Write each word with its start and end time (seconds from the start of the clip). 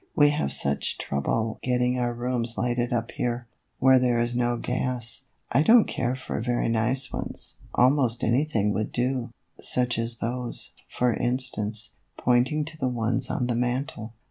"We 0.15 0.29
have 0.31 0.51
such 0.51 0.97
trouble 0.97 1.59
getting 1.61 1.99
our 1.99 2.11
rooms 2.11 2.57
lighted 2.57 2.91
up 2.91 3.11
here, 3.11 3.45
where 3.77 3.99
there 3.99 4.19
is 4.19 4.35
no 4.35 4.57
gas. 4.57 5.25
I 5.51 5.61
don't 5.61 5.85
care 5.85 6.15
for 6.15 6.41
very 6.41 6.69
nice 6.69 7.13
ones; 7.13 7.57
almost 7.75 8.23
anything 8.23 8.73
would 8.73 8.91
do, 8.91 9.29
such 9.61 9.99
as 9.99 10.17
those, 10.17 10.73
for 10.89 11.13
instance," 11.13 11.91
pointing 12.17 12.65
to 12.65 12.79
the 12.79 12.87
ones 12.89 13.29
on 13.29 13.45
the 13.45 13.53
mantel. 13.53 14.13